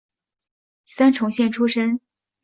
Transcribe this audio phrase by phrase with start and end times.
[0.85, 2.01] 三重县出身。